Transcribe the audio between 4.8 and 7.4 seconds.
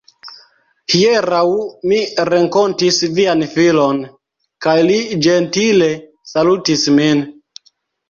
li ĝentile salutis min.